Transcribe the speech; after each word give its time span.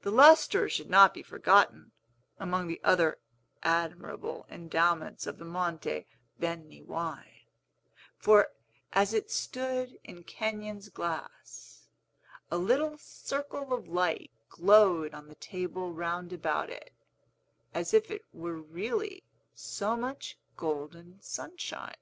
The 0.00 0.10
lustre 0.10 0.66
should 0.66 0.88
not 0.88 1.12
be 1.12 1.22
forgotten, 1.22 1.92
among 2.38 2.68
the 2.68 2.80
other 2.82 3.18
admirable 3.62 4.46
endowments 4.48 5.26
of 5.26 5.36
the 5.36 5.44
Monte 5.44 6.06
Beni 6.40 6.80
wine; 6.80 7.42
for, 8.16 8.48
as 8.94 9.12
it 9.12 9.30
stood 9.30 9.98
in 10.04 10.24
Kenyon's 10.24 10.88
glass, 10.88 11.86
a 12.50 12.56
little 12.56 12.96
circle 12.96 13.74
of 13.74 13.88
light 13.88 14.30
glowed 14.48 15.12
on 15.12 15.28
the 15.28 15.34
table 15.34 15.92
round 15.92 16.32
about 16.32 16.70
it, 16.70 16.90
as 17.74 17.92
if 17.92 18.10
it 18.10 18.24
were 18.32 18.56
really 18.56 19.22
so 19.54 19.94
much 19.98 20.38
golden 20.56 21.20
sunshine. 21.20 21.94